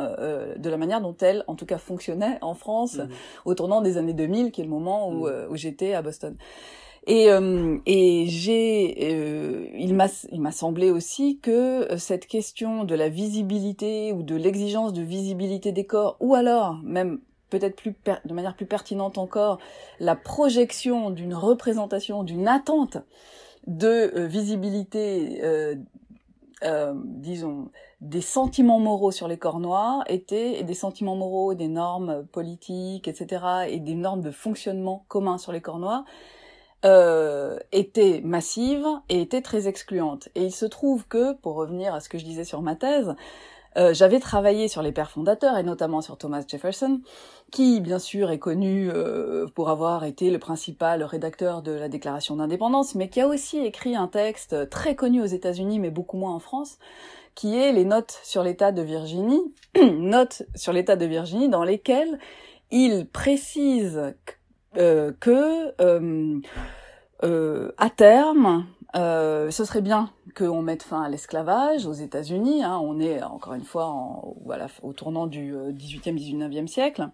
de 0.57 0.69
la 0.69 0.77
manière 0.77 1.01
dont 1.01 1.15
elle, 1.21 1.43
en 1.47 1.55
tout 1.55 1.65
cas, 1.65 1.77
fonctionnait 1.77 2.37
en 2.41 2.53
France 2.53 2.95
mmh. 2.95 3.09
au 3.45 3.53
tournant 3.53 3.81
des 3.81 3.97
années 3.97 4.13
2000, 4.13 4.51
qui 4.51 4.61
est 4.61 4.63
le 4.65 4.69
moment 4.69 5.09
où, 5.09 5.27
mmh. 5.27 5.47
où 5.49 5.55
j'étais 5.55 5.93
à 5.93 6.01
Boston. 6.01 6.35
Et, 7.09 7.31
euh, 7.31 7.79
et 7.87 8.27
j'ai, 8.27 8.95
euh, 9.01 9.65
il 9.73 9.95
m'a, 9.95 10.05
il 10.31 10.39
m'a 10.41 10.51
semblé 10.51 10.91
aussi 10.91 11.39
que 11.39 11.91
euh, 11.91 11.97
cette 11.97 12.27
question 12.27 12.83
de 12.83 12.93
la 12.93 13.09
visibilité 13.09 14.13
ou 14.13 14.21
de 14.21 14.35
l'exigence 14.35 14.93
de 14.93 15.01
visibilité 15.01 15.71
des 15.71 15.87
corps, 15.87 16.17
ou 16.19 16.35
alors 16.35 16.75
même 16.83 17.19
peut-être 17.49 17.75
plus 17.75 17.95
de 18.25 18.33
manière 18.35 18.55
plus 18.55 18.67
pertinente 18.67 19.17
encore, 19.17 19.57
la 19.99 20.15
projection 20.15 21.09
d'une 21.09 21.33
représentation, 21.33 22.21
d'une 22.21 22.47
attente 22.47 22.97
de 23.65 24.11
visibilité, 24.27 25.41
disons, 26.61 27.69
des 28.01 28.21
sentiments 28.21 28.79
moraux 28.79 29.09
sur 29.09 29.27
les 29.27 29.37
corps 29.37 29.59
noirs 29.59 30.03
étaient 30.07 30.61
des 30.61 30.75
sentiments 30.75 31.15
moraux, 31.15 31.55
des 31.55 31.67
normes 31.67 32.23
politiques, 32.31 33.07
etc., 33.07 33.43
et 33.67 33.79
des 33.79 33.95
normes 33.95 34.21
de 34.21 34.31
fonctionnement 34.31 35.05
communs 35.07 35.39
sur 35.39 35.51
les 35.51 35.61
corps 35.61 35.79
noirs 35.79 36.05
euh, 36.85 37.59
était 37.71 38.21
massive 38.23 38.85
et 39.09 39.21
était 39.21 39.41
très 39.41 39.67
excluante. 39.67 40.29
Et 40.35 40.45
il 40.45 40.53
se 40.53 40.65
trouve 40.65 41.07
que, 41.07 41.33
pour 41.33 41.55
revenir 41.55 41.93
à 41.93 41.99
ce 41.99 42.07
que 42.07 42.17
je 42.17 42.23
disais 42.23 42.45
sur 42.45 42.61
ma 42.61 42.75
thèse, 42.75 43.15
euh, 43.77 43.93
j'avais 43.93 44.19
travaillé 44.19 44.67
sur 44.67 44.81
les 44.81 44.91
pères 44.91 45.11
fondateurs 45.11 45.57
et 45.57 45.63
notamment 45.63 46.01
sur 46.01 46.17
Thomas 46.17 46.43
Jefferson, 46.47 47.01
qui 47.51 47.81
bien 47.81 47.99
sûr 47.99 48.31
est 48.31 48.39
connu 48.39 48.89
euh, 48.89 49.47
pour 49.53 49.69
avoir 49.69 50.05
été 50.05 50.31
le 50.31 50.39
principal 50.39 51.03
rédacteur 51.03 51.61
de 51.61 51.71
la 51.71 51.89
Déclaration 51.89 52.37
d'indépendance, 52.37 52.95
mais 52.95 53.09
qui 53.09 53.21
a 53.21 53.27
aussi 53.27 53.59
écrit 53.59 53.95
un 53.95 54.07
texte 54.07 54.69
très 54.69 54.95
connu 54.95 55.21
aux 55.21 55.27
États-Unis, 55.27 55.79
mais 55.79 55.91
beaucoup 55.91 56.17
moins 56.17 56.33
en 56.33 56.39
France, 56.39 56.79
qui 57.35 57.57
est 57.57 57.71
les 57.71 57.85
notes 57.85 58.19
sur 58.23 58.41
l'État 58.41 58.71
de 58.71 58.81
Virginie, 58.81 59.53
notes 59.97 60.43
sur 60.55 60.73
l'État 60.73 60.95
de 60.95 61.05
Virginie, 61.05 61.49
dans 61.49 61.63
lesquelles 61.63 62.19
il 62.71 63.07
précise 63.07 64.13
euh, 64.77 65.11
que 65.19 65.73
euh, 65.81 66.39
euh, 67.23 67.71
à 67.77 67.89
terme, 67.89 68.65
euh, 68.95 69.51
ce 69.51 69.65
serait 69.65 69.81
bien 69.81 70.11
qu'on 70.35 70.61
mette 70.61 70.83
fin 70.83 71.01
à 71.01 71.09
l'esclavage 71.09 71.85
aux 71.85 71.93
États-Unis. 71.93 72.63
Hein, 72.63 72.79
on 72.81 72.99
est 72.99 73.21
encore 73.23 73.53
une 73.53 73.63
fois 73.63 73.87
en, 73.87 74.35
voilà, 74.45 74.67
au 74.83 74.93
tournant 74.93 75.27
du 75.27 75.53
18e, 75.53 76.15
19e 76.15 76.67
siècle, 76.67 77.09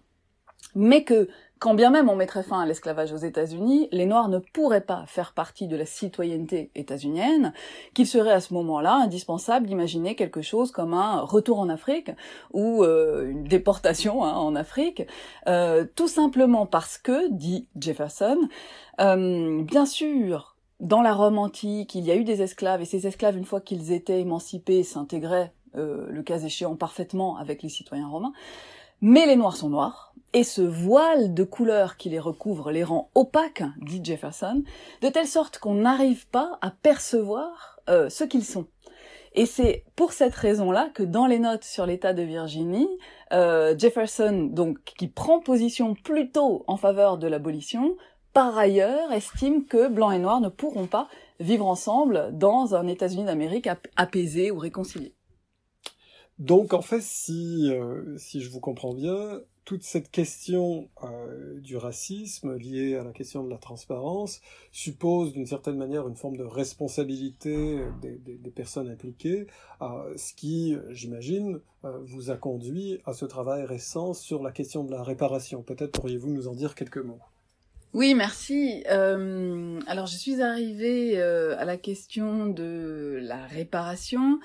mais 0.74 1.04
que 1.04 1.28
quand 1.58 1.74
bien 1.74 1.90
même 1.90 2.08
on 2.08 2.16
mettrait 2.16 2.42
fin 2.42 2.60
à 2.60 2.66
l'esclavage 2.66 3.12
aux 3.12 3.18
États-Unis, 3.18 3.88
les 3.90 4.04
Noirs 4.04 4.28
ne 4.28 4.38
pourraient 4.38 4.82
pas 4.82 5.04
faire 5.06 5.32
partie 5.32 5.68
de 5.68 5.76
la 5.76 5.86
citoyenneté 5.86 6.70
états-unienne, 6.74 7.52
qu'il 7.94 8.06
serait 8.06 8.32
à 8.32 8.40
ce 8.40 8.52
moment-là 8.54 8.94
indispensable 8.94 9.66
d'imaginer 9.66 10.14
quelque 10.16 10.42
chose 10.42 10.70
comme 10.70 10.92
un 10.92 11.20
retour 11.20 11.58
en 11.58 11.68
Afrique 11.68 12.10
ou 12.52 12.84
euh, 12.84 13.30
une 13.30 13.44
déportation 13.44 14.24
hein, 14.24 14.34
en 14.34 14.54
Afrique, 14.54 15.02
euh, 15.48 15.86
tout 15.94 16.08
simplement 16.08 16.66
parce 16.66 16.98
que, 16.98 17.30
dit 17.30 17.68
Jefferson, 17.78 18.38
euh, 19.00 19.62
bien 19.62 19.86
sûr, 19.86 20.56
dans 20.80 21.00
la 21.00 21.14
Rome 21.14 21.38
antique, 21.38 21.94
il 21.94 22.04
y 22.04 22.10
a 22.10 22.16
eu 22.16 22.24
des 22.24 22.42
esclaves, 22.42 22.82
et 22.82 22.84
ces 22.84 23.06
esclaves, 23.06 23.36
une 23.36 23.46
fois 23.46 23.62
qu'ils 23.62 23.92
étaient 23.92 24.20
émancipés, 24.20 24.82
s'intégraient, 24.82 25.52
le 25.74 26.22
cas 26.22 26.38
échéant, 26.38 26.74
parfaitement 26.74 27.36
avec 27.36 27.62
les 27.62 27.68
citoyens 27.68 28.08
romains, 28.08 28.32
mais 29.00 29.26
les 29.26 29.36
Noirs 29.36 29.56
sont 29.56 29.70
noirs, 29.70 30.14
et 30.32 30.44
ce 30.44 30.62
voile 30.62 31.34
de 31.34 31.44
couleur 31.44 31.96
qui 31.96 32.10
les 32.10 32.18
recouvre 32.18 32.70
les 32.70 32.84
rend 32.84 33.10
opaques, 33.14 33.64
dit 33.80 34.00
Jefferson, 34.04 34.62
de 35.00 35.08
telle 35.08 35.26
sorte 35.26 35.58
qu'on 35.58 35.74
n'arrive 35.74 36.28
pas 36.28 36.58
à 36.60 36.70
percevoir 36.70 37.80
euh, 37.88 38.10
ce 38.10 38.24
qu'ils 38.24 38.44
sont. 38.44 38.66
Et 39.34 39.46
c'est 39.46 39.84
pour 39.96 40.12
cette 40.12 40.34
raison-là 40.34 40.90
que 40.94 41.02
dans 41.02 41.26
les 41.26 41.38
notes 41.38 41.64
sur 41.64 41.84
l'État 41.84 42.14
de 42.14 42.22
Virginie, 42.22 42.88
euh, 43.32 43.74
Jefferson, 43.78 44.48
donc 44.50 44.78
qui 44.84 45.08
prend 45.08 45.40
position 45.40 45.94
plutôt 45.94 46.64
en 46.66 46.76
faveur 46.76 47.18
de 47.18 47.26
l'abolition, 47.26 47.96
par 48.32 48.56
ailleurs 48.58 49.12
estime 49.12 49.64
que 49.64 49.88
blancs 49.88 50.14
et 50.14 50.18
noirs 50.18 50.40
ne 50.40 50.48
pourront 50.48 50.86
pas 50.86 51.08
vivre 51.40 51.66
ensemble 51.66 52.30
dans 52.32 52.74
un 52.74 52.86
États-Unis 52.86 53.24
d'Amérique 53.24 53.68
apaisé 53.96 54.50
ou 54.50 54.58
réconcilié. 54.58 55.15
Donc 56.38 56.74
en 56.74 56.82
fait, 56.82 57.00
si, 57.02 57.70
euh, 57.70 58.16
si 58.18 58.42
je 58.42 58.50
vous 58.50 58.60
comprends 58.60 58.92
bien, 58.92 59.40
toute 59.64 59.82
cette 59.82 60.10
question 60.10 60.88
euh, 61.02 61.58
du 61.60 61.76
racisme 61.76 62.56
liée 62.56 62.94
à 62.94 63.02
la 63.02 63.10
question 63.10 63.42
de 63.42 63.50
la 63.50 63.56
transparence 63.56 64.40
suppose 64.70 65.32
d'une 65.32 65.46
certaine 65.46 65.76
manière 65.76 66.06
une 66.06 66.14
forme 66.14 66.36
de 66.36 66.44
responsabilité 66.44 67.80
des, 68.00 68.50
personnes 68.50 68.88
impliquées, 68.88 69.46
euh, 69.80 69.86
ce 70.16 70.34
qui, 70.34 70.76
j'imagine, 70.90 71.60
vous 71.82 72.30
a 72.30 72.36
conduit 72.36 73.00
à 73.06 73.12
ce 73.12 73.24
travail 73.24 73.64
récent 73.64 74.12
sur 74.12 74.42
la 74.42 74.50
question 74.50 74.84
de 74.84 74.90
la 74.90 75.02
réparation. 75.02 75.62
Peut-être 75.62 75.92
pourriez-vous 75.92 76.30
nous 76.30 76.48
en 76.48 76.54
dire 76.54 76.74
quelques 76.74 76.98
mots. 76.98 77.20
Oui, 77.92 78.14
merci. 78.14 78.84
Alors, 78.86 80.06
je 80.06 80.16
suis 80.16 80.42
arrivée 80.42 81.20
à 81.20 81.64
la 81.64 81.76
question 81.76 82.46
de 82.46 83.18
la 83.22 83.46
réparation 83.46 84.38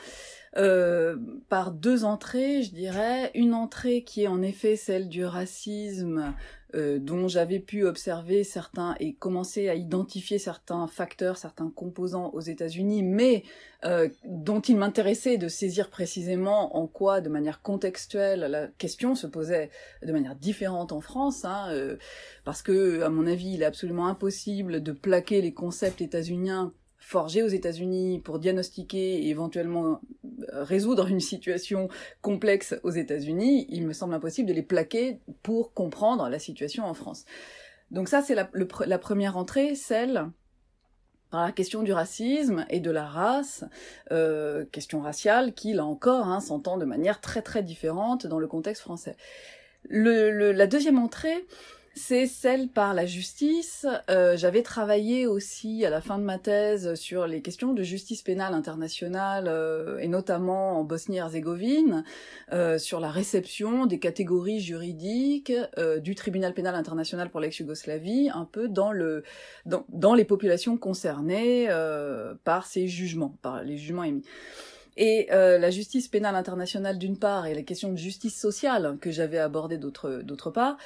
euh, 0.57 1.17
par 1.49 1.71
deux 1.71 2.03
entrées, 2.03 2.63
je 2.63 2.71
dirais. 2.71 3.31
Une 3.35 3.53
entrée 3.53 4.03
qui 4.03 4.23
est 4.23 4.27
en 4.27 4.41
effet 4.41 4.75
celle 4.75 5.07
du 5.07 5.23
racisme, 5.23 6.33
euh, 6.73 6.99
dont 6.99 7.27
j'avais 7.27 7.59
pu 7.59 7.83
observer 7.83 8.45
certains 8.45 8.95
et 9.01 9.13
commencer 9.13 9.67
à 9.67 9.75
identifier 9.75 10.39
certains 10.39 10.87
facteurs, 10.87 11.37
certains 11.37 11.69
composants 11.69 12.29
aux 12.33 12.39
États-Unis, 12.39 13.03
mais 13.03 13.43
euh, 13.83 14.07
dont 14.23 14.61
il 14.61 14.77
m'intéressait 14.77 15.37
de 15.37 15.49
saisir 15.49 15.89
précisément 15.89 16.77
en 16.77 16.87
quoi, 16.87 17.19
de 17.19 17.27
manière 17.27 17.61
contextuelle, 17.61 18.41
la 18.41 18.67
question 18.67 19.15
se 19.15 19.27
posait 19.27 19.69
de 20.05 20.13
manière 20.13 20.35
différente 20.35 20.93
en 20.93 21.01
France, 21.01 21.43
hein, 21.43 21.67
euh, 21.71 21.97
parce 22.45 22.61
que, 22.61 23.01
à 23.01 23.09
mon 23.09 23.27
avis, 23.27 23.55
il 23.55 23.63
est 23.63 23.65
absolument 23.65 24.07
impossible 24.07 24.81
de 24.81 24.93
plaquer 24.93 25.41
les 25.41 25.53
concepts 25.53 25.99
états-uniens 25.99 26.71
forgés 26.99 27.43
aux 27.43 27.47
États-Unis 27.47 28.19
pour 28.19 28.39
diagnostiquer 28.39 29.23
et 29.23 29.29
éventuellement 29.29 29.99
résoudre 30.51 31.07
une 31.07 31.19
situation 31.19 31.89
complexe 32.21 32.75
aux 32.83 32.91
États-Unis, 32.91 33.65
il 33.69 33.87
me 33.87 33.93
semble 33.93 34.13
impossible 34.13 34.47
de 34.49 34.53
les 34.53 34.63
plaquer 34.63 35.19
pour 35.43 35.73
comprendre 35.73 36.27
la 36.29 36.39
situation 36.39 36.85
en 36.85 36.93
France. 36.93 37.25
Donc 37.91 38.07
ça, 38.07 38.21
c'est 38.21 38.35
la, 38.35 38.97
première 38.97 39.37
entrée, 39.37 39.75
celle 39.75 40.29
par 41.29 41.45
la 41.45 41.51
question 41.53 41.81
du 41.81 41.93
racisme 41.93 42.65
et 42.69 42.81
de 42.81 42.91
la 42.91 43.05
race, 43.05 43.63
euh, 44.11 44.65
question 44.65 44.99
raciale 44.99 45.53
qui, 45.53 45.73
là 45.73 45.85
encore, 45.85 46.27
hein, 46.27 46.41
s'entend 46.41 46.77
de 46.77 46.85
manière 46.85 47.21
très 47.21 47.41
très 47.41 47.63
différente 47.63 48.27
dans 48.27 48.39
le 48.39 48.47
contexte 48.47 48.81
français. 48.81 49.15
Le, 49.83 50.29
le, 50.29 50.51
la 50.51 50.67
deuxième 50.67 50.99
entrée, 50.99 51.45
c'est 51.93 52.25
celle 52.25 52.69
par 52.69 52.93
la 52.93 53.05
justice. 53.05 53.85
Euh, 54.09 54.37
j'avais 54.37 54.61
travaillé 54.61 55.27
aussi 55.27 55.85
à 55.85 55.89
la 55.89 55.99
fin 55.99 56.17
de 56.17 56.23
ma 56.23 56.37
thèse 56.37 56.95
sur 56.95 57.27
les 57.27 57.41
questions 57.41 57.73
de 57.73 57.83
justice 57.83 58.21
pénale 58.21 58.53
internationale 58.53 59.47
euh, 59.49 59.97
et 59.99 60.07
notamment 60.07 60.79
en 60.79 60.83
Bosnie-Herzégovine, 60.85 62.05
euh, 62.53 62.77
sur 62.77 63.01
la 63.01 63.09
réception 63.09 63.85
des 63.85 63.99
catégories 63.99 64.61
juridiques 64.61 65.53
du 65.99 66.15
tribunal 66.15 66.53
pénal 66.53 66.75
international 66.75 67.29
pour 67.29 67.39
l'ex-Yougoslavie, 67.39 68.29
un 68.33 68.45
peu 68.45 68.69
dans 68.69 68.91
le 68.91 69.23
dans, 69.65 70.13
les 70.13 70.25
populations 70.25 70.77
concernées 70.77 71.67
par 72.43 72.65
ces 72.65 72.87
jugements, 72.87 73.35
par 73.41 73.63
les 73.63 73.77
jugements 73.77 74.03
émis. 74.03 74.23
Et 74.97 75.29
euh, 75.31 75.57
la 75.57 75.71
justice 75.71 76.07
pénale 76.07 76.35
internationale 76.35 76.97
d'une 76.97 77.17
part 77.17 77.47
et 77.47 77.55
les 77.55 77.63
questions 77.63 77.91
de 77.91 77.97
justice 77.97 78.39
sociale 78.39 78.97
que 78.99 79.09
j'avais 79.09 79.37
abordées 79.37 79.77
d'autre 79.77 80.21
d'autre 80.23 80.51
part 80.51 80.77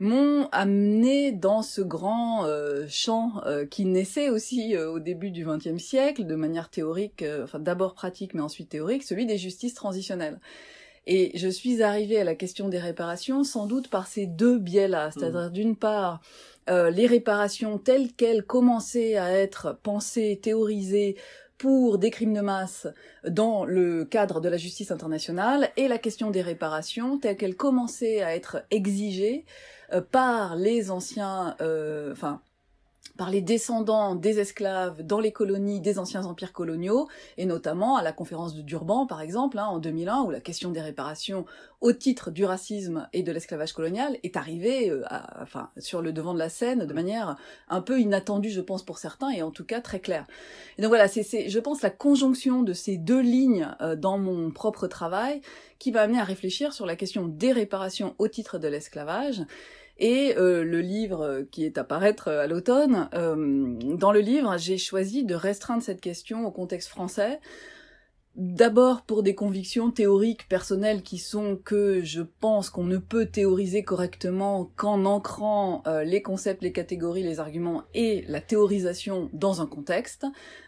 m'ont 0.00 0.48
amené 0.52 1.32
dans 1.32 1.62
ce 1.62 1.80
grand 1.80 2.46
euh, 2.46 2.86
champ 2.88 3.42
euh, 3.46 3.66
qui 3.66 3.84
naissait 3.84 4.30
aussi 4.30 4.76
euh, 4.76 4.90
au 4.90 5.00
début 5.00 5.30
du 5.30 5.44
XXe 5.44 5.82
siècle 5.82 6.24
de 6.24 6.34
manière 6.34 6.70
théorique, 6.70 7.24
enfin 7.42 7.58
d'abord 7.58 7.94
pratique 7.94 8.34
mais 8.34 8.40
ensuite 8.40 8.68
théorique, 8.68 9.02
celui 9.02 9.26
des 9.26 9.38
justices 9.38 9.74
transitionnelles. 9.74 10.40
Et 11.06 11.32
je 11.38 11.48
suis 11.48 11.82
arrivée 11.82 12.20
à 12.20 12.24
la 12.24 12.34
question 12.34 12.68
des 12.68 12.78
réparations 12.78 13.42
sans 13.42 13.66
doute 13.66 13.88
par 13.88 14.06
ces 14.06 14.26
deux 14.26 14.58
biais-là, 14.58 15.10
c'est-à-dire 15.10 15.48
mmh. 15.48 15.52
d'une 15.52 15.76
part 15.76 16.20
les 16.68 17.06
réparations 17.06 17.78
telles 17.78 18.12
qu'elles 18.12 18.44
commençaient 18.44 19.16
à 19.16 19.32
être 19.32 19.78
pensées, 19.82 20.38
théorisées 20.42 21.16
pour 21.58 21.98
des 21.98 22.10
crimes 22.10 22.34
de 22.34 22.40
masse 22.40 22.86
dans 23.28 23.64
le 23.64 24.04
cadre 24.04 24.40
de 24.40 24.48
la 24.48 24.56
justice 24.56 24.90
internationale 24.90 25.70
et 25.76 25.88
la 25.88 25.98
question 25.98 26.30
des 26.30 26.42
réparations 26.42 27.18
telles 27.18 27.36
qu'elles 27.36 27.56
commençaient 27.56 28.22
à 28.22 28.34
être 28.34 28.64
exigées 28.70 29.44
euh, 29.92 30.00
par 30.00 30.56
les 30.56 30.90
anciens, 30.90 31.56
euh, 31.60 32.12
enfin 32.12 32.40
par 33.16 33.30
les 33.30 33.40
descendants 33.40 34.14
des 34.14 34.38
esclaves 34.38 35.02
dans 35.02 35.20
les 35.20 35.32
colonies 35.32 35.80
des 35.80 35.98
anciens 35.98 36.24
empires 36.24 36.52
coloniaux, 36.52 37.08
et 37.36 37.46
notamment 37.46 37.96
à 37.96 38.02
la 38.02 38.12
conférence 38.12 38.54
de 38.54 38.62
Durban, 38.62 39.06
par 39.06 39.20
exemple, 39.20 39.58
hein, 39.58 39.66
en 39.66 39.78
2001, 39.78 40.22
où 40.22 40.30
la 40.30 40.40
question 40.40 40.70
des 40.70 40.80
réparations 40.80 41.44
au 41.80 41.92
titre 41.92 42.30
du 42.30 42.44
racisme 42.44 43.08
et 43.12 43.22
de 43.22 43.30
l'esclavage 43.30 43.72
colonial 43.72 44.18
est 44.22 44.36
arrivée 44.36 44.90
euh, 44.90 45.04
enfin, 45.40 45.70
sur 45.78 46.02
le 46.02 46.12
devant 46.12 46.34
de 46.34 46.38
la 46.38 46.48
scène 46.48 46.86
de 46.86 46.92
manière 46.92 47.36
un 47.68 47.80
peu 47.80 48.00
inattendue, 48.00 48.50
je 48.50 48.60
pense, 48.60 48.84
pour 48.84 48.98
certains, 48.98 49.30
et 49.30 49.42
en 49.42 49.50
tout 49.50 49.64
cas 49.64 49.80
très 49.80 50.00
claire. 50.00 50.26
Et 50.76 50.82
donc 50.82 50.88
voilà, 50.88 51.08
c'est, 51.08 51.48
je 51.48 51.58
pense, 51.58 51.82
la 51.82 51.90
conjonction 51.90 52.62
de 52.62 52.72
ces 52.72 52.96
deux 52.96 53.20
lignes 53.20 53.68
euh, 53.80 53.96
dans 53.96 54.18
mon 54.18 54.50
propre 54.50 54.86
travail 54.86 55.40
qui 55.78 55.90
va 55.90 56.02
amener 56.02 56.18
à 56.18 56.24
réfléchir 56.24 56.72
sur 56.72 56.86
la 56.86 56.96
question 56.96 57.26
des 57.26 57.52
réparations 57.52 58.14
au 58.18 58.28
titre 58.28 58.58
de 58.58 58.68
l'esclavage, 58.68 59.42
et 59.98 60.36
euh, 60.36 60.62
le 60.62 60.80
livre 60.80 61.22
euh, 61.22 61.42
qui 61.50 61.64
est 61.64 61.76
à 61.76 61.84
paraître 61.84 62.28
euh, 62.28 62.44
à 62.44 62.46
l'automne, 62.46 63.08
dans 63.12 64.12
le 64.12 64.20
livre, 64.20 64.56
j'ai 64.58 64.78
choisi 64.78 65.24
de 65.24 65.34
restreindre 65.34 65.82
cette 65.82 66.00
question 66.00 66.46
au 66.46 66.50
contexte 66.50 66.88
français, 66.88 67.40
D'abord 68.38 69.02
pour 69.02 69.24
des 69.24 69.34
convictions 69.34 69.90
théoriques 69.90 70.48
personnelles 70.48 71.02
qui 71.02 71.18
sont 71.18 71.56
que 71.56 72.04
je 72.04 72.22
pense 72.22 72.70
qu'on 72.70 72.84
ne 72.84 72.98
peut 72.98 73.26
théoriser 73.26 73.82
correctement 73.82 74.70
qu'en 74.76 75.06
ancrant 75.06 75.82
euh, 75.88 76.04
les 76.04 76.22
concepts, 76.22 76.62
les 76.62 76.70
catégories, 76.70 77.24
les 77.24 77.40
arguments 77.40 77.82
et 77.94 78.24
la 78.28 78.40
théorisation 78.40 79.28
dans 79.32 79.60
un 79.60 79.66
contexte. 79.66 80.24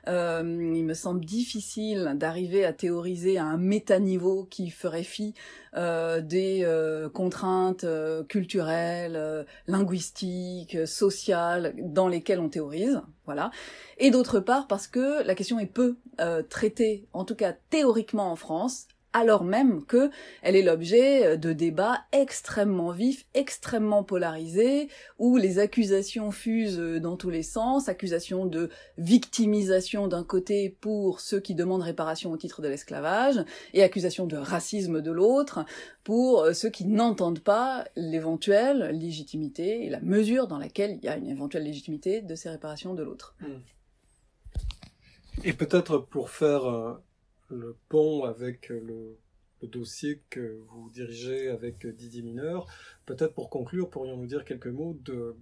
Euh, 0.08 0.42
il 0.42 0.84
me 0.84 0.94
semble 0.94 1.24
difficile 1.24 2.16
d'arriver 2.16 2.64
à 2.64 2.72
théoriser 2.72 3.38
à 3.38 3.44
un 3.44 3.56
métaniveau 3.56 4.48
qui 4.50 4.70
ferait 4.70 5.04
fi 5.04 5.34
euh, 5.76 6.20
des 6.20 6.66
contraintes 7.14 7.86
culturelles, 8.28 9.46
linguistiques, 9.68 10.88
sociales 10.88 11.72
dans 11.78 12.08
lesquelles 12.08 12.40
on 12.40 12.48
théorise. 12.48 13.00
Voilà. 13.30 13.52
Et 13.98 14.10
d'autre 14.10 14.40
part 14.40 14.66
parce 14.66 14.88
que 14.88 15.22
la 15.24 15.36
question 15.36 15.60
est 15.60 15.66
peu 15.66 15.96
euh, 16.20 16.42
traitée, 16.42 17.06
en 17.12 17.24
tout 17.24 17.36
cas 17.36 17.52
théoriquement 17.52 18.32
en 18.32 18.34
France, 18.34 18.88
alors 19.12 19.44
même 19.44 19.84
que 19.84 20.10
elle 20.42 20.56
est 20.56 20.62
l'objet 20.62 21.26
euh, 21.26 21.36
de 21.36 21.52
débats 21.52 22.00
extrêmement 22.12 22.92
vifs, 22.92 23.26
extrêmement 23.34 24.04
polarisés, 24.04 24.88
où 25.18 25.36
les 25.36 25.58
accusations 25.58 26.30
fusent 26.30 26.78
euh, 26.78 27.00
dans 27.00 27.16
tous 27.16 27.30
les 27.30 27.42
sens, 27.42 27.88
accusations 27.88 28.46
de 28.46 28.70
victimisation 28.98 30.08
d'un 30.08 30.24
côté 30.24 30.76
pour 30.80 31.20
ceux 31.20 31.40
qui 31.40 31.54
demandent 31.54 31.82
réparation 31.82 32.30
au 32.30 32.36
titre 32.36 32.62
de 32.62 32.68
l'esclavage, 32.68 33.44
et 33.74 33.82
accusations 33.82 34.26
de 34.26 34.36
racisme 34.36 35.00
de 35.00 35.10
l'autre 35.10 35.64
pour 36.04 36.42
euh, 36.42 36.52
ceux 36.52 36.70
qui 36.70 36.86
n'entendent 36.86 37.40
pas 37.40 37.86
l'éventuelle 37.96 38.90
légitimité 38.96 39.84
et 39.84 39.90
la 39.90 40.00
mesure 40.00 40.46
dans 40.46 40.58
laquelle 40.58 40.98
il 41.02 41.04
y 41.04 41.08
a 41.08 41.16
une 41.16 41.28
éventuelle 41.28 41.64
légitimité 41.64 42.22
de 42.22 42.34
ces 42.34 42.48
réparations 42.48 42.94
de 42.94 43.02
l'autre. 43.02 43.34
Hmm. 43.40 43.60
Et 45.44 45.52
peut-être 45.52 45.98
pour 45.98 46.30
faire 46.30 47.00
le 47.50 47.76
pont 47.88 48.24
avec 48.24 48.68
le 48.68 49.18
le 49.62 49.68
dossier 49.68 50.22
que 50.30 50.60
vous 50.68 50.90
dirigez 50.90 51.48
avec 51.48 51.86
Didier 51.86 52.22
Mineur. 52.22 52.66
Peut-être 53.06 53.34
pour 53.34 53.50
conclure, 53.50 53.90
pourrions-nous 53.90 54.26
dire 54.26 54.44
quelques 54.44 54.66
mots 54.66 54.98
de, 55.04 55.36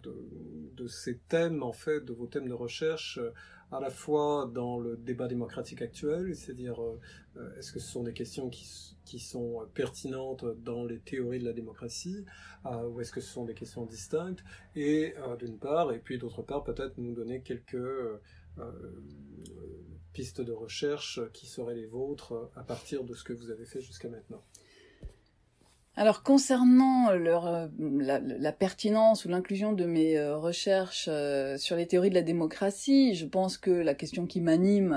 ces 0.88 1.18
thèmes, 1.28 1.62
en 1.62 1.72
fait, 1.72 2.04
de 2.04 2.12
vos 2.12 2.26
thèmes 2.26 2.48
de 2.48 2.54
recherche, 2.54 3.18
euh, 3.18 3.32
à 3.70 3.80
la 3.80 3.90
fois 3.90 4.50
dans 4.54 4.78
le 4.78 4.96
débat 4.96 5.28
démocratique 5.28 5.82
actuel, 5.82 6.34
c'est-à-dire 6.34 6.82
euh, 6.82 6.98
euh, 7.36 7.58
est-ce 7.58 7.72
que 7.72 7.80
ce 7.80 7.86
sont 7.86 8.02
des 8.02 8.14
questions 8.14 8.48
qui, 8.48 8.66
qui, 9.04 9.18
sont 9.18 9.66
pertinentes 9.74 10.46
dans 10.64 10.84
les 10.84 10.98
théories 11.00 11.38
de 11.38 11.44
la 11.44 11.52
démocratie, 11.52 12.24
ou 12.64 13.00
est-ce 13.00 13.12
que 13.12 13.20
ce 13.20 13.30
sont 13.30 13.44
des 13.44 13.54
questions 13.54 13.84
distinctes, 13.84 14.42
et 14.74 15.14
d'une 15.38 15.58
part, 15.58 15.92
et 15.92 15.98
puis 15.98 16.18
d'autre 16.18 16.42
part, 16.42 16.64
peut-être 16.64 16.96
nous 16.96 17.14
donner 17.14 17.42
quelques 17.42 17.76
pistes 20.12 20.40
de 20.40 20.52
recherche 20.52 21.20
qui 21.32 21.46
seraient 21.46 21.76
les 21.76 21.86
vôtres 21.86 22.50
à 22.56 22.62
partir 22.62 23.04
de 23.04 23.14
ce 23.14 23.24
que 23.24 23.32
vous 23.32 23.50
avez 23.50 23.66
fait 23.66 23.80
jusqu'à 23.80 24.08
maintenant 24.08 24.42
alors 25.98 26.22
concernant 26.22 27.10
leur, 27.10 27.48
euh, 27.48 27.66
la, 27.80 28.52
pertinence 28.52 29.24
ou 29.24 29.28
l'inclusion 29.28 29.72
de 29.72 29.84
mes 29.84 30.16
euh, 30.16 30.36
recherches 30.36 31.08
euh, 31.10 31.56
sur 31.56 31.74
les 31.74 31.88
théories 31.88 32.10
de 32.10 32.14
la 32.14 32.22
démocratie, 32.22 33.16
je 33.16 33.26
pense 33.26 33.58
que 33.58 33.72
la 33.72 33.94
question 33.94 34.24
qui 34.26 34.40
m'anime 34.40 34.96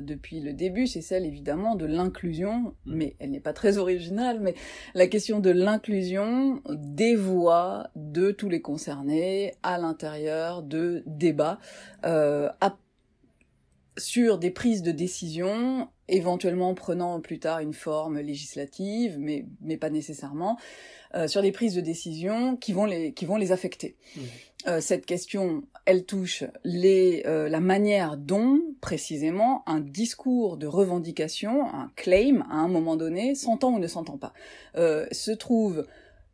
depuis 0.00 0.40
le 0.40 0.54
début, 0.54 0.86
c'est 0.86 1.02
celle 1.02 1.26
évidemment 1.26 1.74
de 1.74 1.84
l'inclusion, 1.84 2.74
mmh. 2.86 2.94
mais 2.94 3.16
elle 3.18 3.30
n'est 3.30 3.40
pas 3.40 3.52
très 3.52 3.76
originale, 3.76 4.40
mais 4.40 4.54
la 4.94 5.06
question 5.06 5.40
de 5.40 5.50
l'inclusion 5.50 6.62
des 6.70 7.14
voix 7.14 7.90
de 7.94 8.30
tous 8.30 8.48
les 8.48 8.62
concernés 8.62 9.52
à 9.62 9.76
l'intérieur 9.76 10.62
de 10.62 11.02
débats 11.04 11.58
à 12.02 12.78
sur 13.98 14.38
des 14.38 14.50
prises 14.50 14.82
de 14.82 14.92
décision, 14.92 15.88
éventuellement 16.08 16.74
prenant 16.74 17.20
plus 17.20 17.38
tard 17.38 17.60
une 17.60 17.74
forme 17.74 18.18
législative, 18.18 19.16
mais, 19.18 19.44
mais 19.60 19.76
pas 19.76 19.90
nécessairement, 19.90 20.56
euh, 21.14 21.28
sur 21.28 21.42
des 21.42 21.52
prises 21.52 21.74
de 21.74 21.80
décision 21.80 22.56
qui 22.56 22.72
vont 22.72 22.84
les, 22.84 23.12
qui 23.12 23.24
vont 23.24 23.36
les 23.36 23.52
affecter. 23.52 23.96
Mmh. 24.16 24.20
Euh, 24.66 24.80
cette 24.80 25.06
question, 25.06 25.62
elle 25.84 26.04
touche 26.04 26.44
les, 26.64 27.22
euh, 27.26 27.48
la 27.48 27.60
manière 27.60 28.16
dont, 28.16 28.60
précisément, 28.80 29.62
un 29.66 29.80
discours 29.80 30.56
de 30.56 30.66
revendication, 30.66 31.66
un 31.66 31.90
claim, 31.96 32.44
à 32.50 32.56
un 32.56 32.68
moment 32.68 32.96
donné, 32.96 33.34
s'entend 33.34 33.74
ou 33.74 33.78
ne 33.78 33.86
s'entend 33.86 34.18
pas, 34.18 34.32
se 34.74 35.30
trouve 35.30 35.86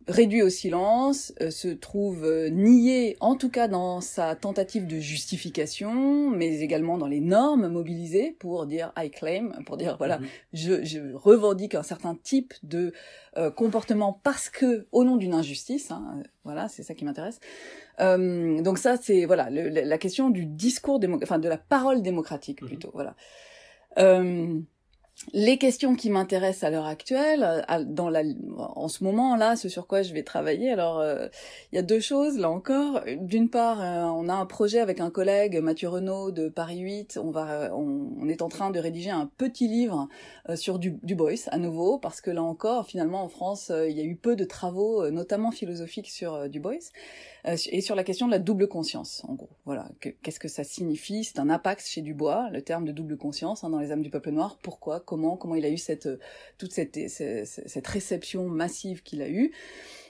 réduit 0.06 0.42
au 0.42 0.50
silence, 0.50 1.32
euh, 1.40 1.50
se 1.50 1.68
trouve 1.68 2.24
euh, 2.24 2.48
nié, 2.50 3.16
en 3.20 3.36
tout 3.36 3.48
cas 3.48 3.68
dans 3.68 4.00
sa 4.00 4.34
tentative 4.34 4.86
de 4.86 4.98
justification, 4.98 6.30
mais 6.30 6.60
également 6.60 6.98
dans 6.98 7.06
les 7.06 7.20
normes 7.20 7.68
mobilisées 7.68 8.36
pour 8.38 8.66
dire 8.66 8.92
I 8.98 9.10
claim, 9.10 9.52
pour 9.64 9.76
dire 9.76 9.96
voilà, 9.96 10.18
mhm. 10.18 10.26
je, 10.52 10.84
je, 10.84 11.14
revendique 11.14 11.74
un 11.74 11.82
certain 11.82 12.16
type 12.22 12.54
de 12.62 12.92
euh, 13.36 13.50
comportement 13.50 14.20
parce 14.22 14.50
que 14.50 14.86
au 14.92 15.04
nom 15.04 15.16
d'une 15.16 15.34
injustice, 15.34 15.90
hein, 15.90 16.22
voilà, 16.44 16.68
c'est 16.68 16.82
ça 16.82 16.94
qui 16.94 17.04
m'intéresse. 17.04 17.40
donc 17.98 18.78
ça, 18.78 18.96
c'est 19.00 19.24
voilà 19.24 19.48
la 19.50 19.98
question 19.98 20.30
du 20.30 20.44
discours 20.46 21.00
enfin 21.22 21.38
de 21.38 21.48
la 21.48 21.58
parole 21.58 22.02
démocratique 22.02 22.60
mhm. 22.60 22.68
plutôt, 22.68 22.90
voilà 22.92 23.16
les 25.32 25.58
questions 25.58 25.94
qui 25.94 26.10
m'intéressent 26.10 26.64
à 26.64 26.70
l'heure 26.70 26.86
actuelle, 26.86 27.64
dans 27.86 28.10
la, 28.10 28.22
en 28.58 28.88
ce 28.88 29.04
moment-là, 29.04 29.54
ce 29.54 29.68
sur 29.68 29.86
quoi 29.86 30.02
je 30.02 30.12
vais 30.12 30.24
travailler, 30.24 30.70
alors 30.70 30.98
euh, 30.98 31.28
il 31.72 31.76
y 31.76 31.78
a 31.78 31.82
deux 31.82 32.00
choses 32.00 32.36
là 32.36 32.50
encore. 32.50 33.00
D'une 33.20 33.48
part, 33.48 33.80
euh, 33.80 34.02
on 34.04 34.28
a 34.28 34.34
un 34.34 34.46
projet 34.46 34.80
avec 34.80 35.00
un 35.00 35.10
collègue, 35.10 35.58
Mathieu 35.58 35.88
Renaud 35.88 36.32
de 36.32 36.48
Paris 36.48 36.80
8. 36.80 37.20
On 37.22 37.30
va, 37.30 37.70
on, 37.74 38.28
est 38.28 38.42
en 38.42 38.48
train 38.48 38.70
de 38.70 38.78
rédiger 38.80 39.10
un 39.10 39.30
petit 39.38 39.68
livre 39.68 40.08
euh, 40.48 40.56
sur 40.56 40.78
du, 40.78 40.98
du 41.02 41.16
à 41.46 41.58
nouveau, 41.58 41.98
parce 41.98 42.20
que 42.20 42.30
là 42.30 42.42
encore, 42.42 42.86
finalement, 42.86 43.22
en 43.22 43.28
France, 43.28 43.70
il 43.70 43.96
y 43.96 44.00
a 44.00 44.04
eu 44.04 44.16
peu 44.16 44.34
de 44.34 44.44
travaux, 44.44 45.08
notamment 45.10 45.52
philosophiques, 45.52 46.10
sur 46.10 46.48
du 46.48 46.58
Boyce. 46.60 46.90
Et 47.46 47.82
sur 47.82 47.94
la 47.94 48.04
question 48.04 48.26
de 48.26 48.32
la 48.32 48.38
double 48.38 48.68
conscience, 48.68 49.22
en 49.28 49.34
gros. 49.34 49.50
Voilà, 49.66 49.86
qu'est-ce 50.00 50.40
que 50.40 50.48
ça 50.48 50.64
signifie? 50.64 51.24
C'est 51.24 51.38
un 51.38 51.50
impact 51.50 51.86
chez 51.86 52.00
Dubois, 52.00 52.48
le 52.50 52.62
terme 52.62 52.86
de 52.86 52.92
double 52.92 53.18
conscience 53.18 53.64
hein, 53.64 53.70
dans 53.70 53.78
les 53.78 53.92
âmes 53.92 54.00
du 54.00 54.08
peuple 54.08 54.30
noir. 54.30 54.58
Pourquoi? 54.62 55.00
Comment 55.04 55.36
Comment 55.36 55.54
il 55.54 55.64
a 55.64 55.70
eu 55.70 55.78
cette 55.78 56.08
toute 56.58 56.72
cette, 56.72 56.98
cette, 57.08 57.86
réception 57.86 58.48
massive 58.48 59.02
qu'il 59.02 59.22
a 59.22 59.28
eue 59.28 59.52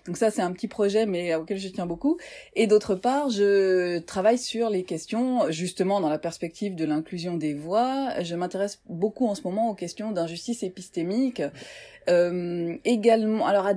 donc 0.06 0.18
ça, 0.18 0.30
c'est 0.30 0.42
un 0.42 0.52
petit 0.52 0.68
projet, 0.68 1.06
mais 1.06 1.34
auquel 1.34 1.56
je 1.56 1.66
tiens 1.68 1.86
beaucoup. 1.86 2.18
Et 2.54 2.66
d'autre 2.66 2.94
part, 2.94 3.30
je 3.30 4.00
travaille 4.00 4.36
sur 4.36 4.68
les 4.68 4.82
questions, 4.82 5.50
justement, 5.50 5.98
dans 6.02 6.10
la 6.10 6.18
perspective 6.18 6.74
de 6.74 6.84
l'inclusion 6.84 7.38
des 7.38 7.54
voix. 7.54 8.22
Je 8.22 8.34
m'intéresse 8.34 8.82
beaucoup 8.86 9.26
en 9.26 9.34
ce 9.34 9.40
moment 9.44 9.71
aux 9.71 9.75
questions 9.75 10.12
d'injustice 10.12 10.62
épistémique. 10.62 11.42
Euh, 12.08 12.76
également, 12.84 13.47
alors 13.47 13.69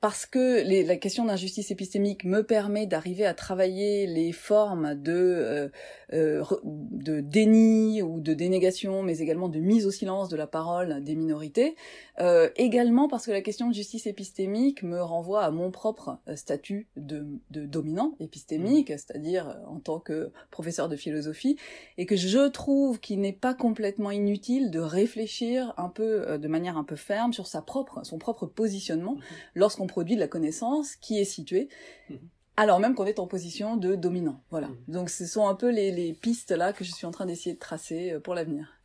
parce 0.00 0.26
que 0.26 0.62
les, 0.62 0.84
la 0.84 0.96
question 0.96 1.24
d'injustice 1.24 1.70
épistémique 1.70 2.24
me 2.24 2.42
permet 2.42 2.86
d'arriver 2.86 3.26
à 3.26 3.34
travailler 3.34 4.06
les 4.06 4.32
formes 4.32 4.94
de 4.94 5.12
euh, 5.12 5.68
euh, 6.12 6.44
de 6.62 7.20
déni 7.20 8.00
ou 8.00 8.20
de 8.20 8.32
dénégation, 8.32 9.02
mais 9.02 9.18
également 9.18 9.48
de 9.48 9.58
mise 9.58 9.86
au 9.86 9.90
silence 9.90 10.28
de 10.28 10.36
la 10.36 10.46
parole 10.46 11.02
des 11.02 11.16
minorités. 11.16 11.74
Euh, 12.20 12.48
également 12.54 13.08
parce 13.08 13.26
que 13.26 13.32
la 13.32 13.40
question 13.40 13.68
de 13.68 13.74
justice 13.74 14.06
épistémique 14.06 14.84
me 14.84 15.02
renvoie 15.02 15.42
à 15.42 15.50
mon 15.50 15.72
propre 15.72 16.18
euh, 16.28 16.36
statut 16.36 16.86
de, 16.96 17.26
de 17.50 17.66
dominant 17.66 18.14
épistémique, 18.20 18.90
mmh. 18.90 18.98
c'est-à-dire 18.98 19.58
en 19.66 19.80
tant 19.80 19.98
que 19.98 20.30
professeur 20.52 20.88
de 20.88 20.94
philosophie, 20.94 21.56
et 21.98 22.06
que 22.06 22.14
je 22.14 22.46
trouve 22.46 23.00
qu'il 23.00 23.20
n'est 23.20 23.32
pas 23.32 23.54
complètement 23.54 24.12
inutile 24.12 24.70
de 24.70 24.78
réfléchir 24.78 25.74
un 25.76 25.88
peu, 25.88 26.38
de 26.38 26.48
manière 26.48 26.78
un 26.78 26.84
peu 26.84 26.96
ferme, 26.96 27.32
sur 27.32 27.48
sa 27.48 27.55
propre, 27.62 28.04
son 28.04 28.18
propre 28.18 28.46
positionnement 28.46 29.14
mmh. 29.14 29.20
lorsqu'on 29.54 29.86
produit 29.86 30.14
de 30.14 30.20
la 30.20 30.28
connaissance 30.28 30.96
qui 30.96 31.18
est 31.18 31.24
située. 31.24 31.68
Mmh. 32.08 32.14
alors 32.56 32.80
même 32.80 32.94
qu'on 32.94 33.06
est 33.06 33.18
en 33.18 33.26
position 33.26 33.76
de 33.76 33.94
dominant. 33.94 34.42
Voilà. 34.50 34.68
Donc 34.88 35.10
ce 35.10 35.26
sont 35.26 35.48
un 35.48 35.54
peu 35.54 35.70
les, 35.70 35.90
les 35.92 36.12
pistes 36.12 36.50
là 36.50 36.72
que 36.72 36.84
je 36.84 36.92
suis 36.92 37.06
en 37.06 37.10
train 37.10 37.26
d'essayer 37.26 37.54
de 37.54 37.60
tracer 37.60 38.18
pour 38.22 38.34
l'avenir. 38.34 38.76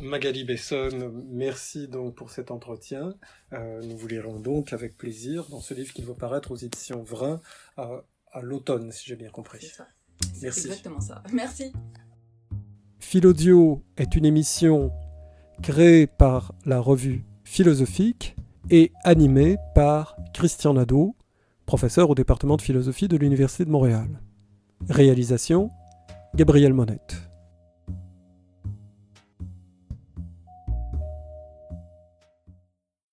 Magali 0.00 0.44
Besson, 0.44 1.12
merci 1.28 1.86
donc 1.88 2.14
pour 2.14 2.30
cet 2.30 2.50
entretien. 2.50 3.14
Euh, 3.52 3.82
nous 3.82 3.96
vous 3.96 4.08
lirons 4.08 4.40
donc 4.40 4.72
avec 4.72 4.96
plaisir 4.96 5.48
dans 5.50 5.60
ce 5.60 5.74
livre 5.74 5.92
qui 5.92 6.02
va 6.02 6.14
paraître 6.14 6.50
aux 6.50 6.56
éditions 6.56 7.02
Vrin 7.02 7.40
à, 7.76 8.02
l'automne, 8.40 8.90
si 8.90 9.04
j'ai 9.06 9.16
bien 9.16 9.30
compris. 9.30 9.58
C'est 9.60 9.74
ça. 9.74 9.86
Merci. 10.40 10.66
exactement 10.66 11.00
ça. 11.00 11.22
Merci. 11.32 11.72
Philodio 12.98 13.82
est 13.96 14.16
une 14.16 14.24
émission 14.24 14.92
créée 15.62 16.06
par 16.06 16.54
la 16.64 16.80
revue 16.80 17.24
philosophique 17.52 18.34
et 18.70 18.92
animée 19.04 19.58
par 19.74 20.16
Christian 20.32 20.72
Nadeau, 20.72 21.14
professeur 21.66 22.08
au 22.08 22.14
département 22.14 22.56
de 22.56 22.62
philosophie 22.62 23.08
de 23.08 23.18
l'Université 23.18 23.66
de 23.66 23.70
Montréal. 23.70 24.22
Réalisation 24.88 25.70
Gabriel 26.34 26.72
Monette. 26.72 27.31